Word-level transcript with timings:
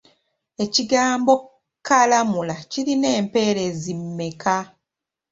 Ekigambo 0.63 1.33
kkalamula 1.43 2.55
kirina 2.71 3.07
empeerezi 3.19 3.91
mmeka? 3.99 4.55